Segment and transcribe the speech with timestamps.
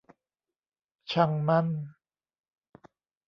[1.11, 1.67] ช่างมัน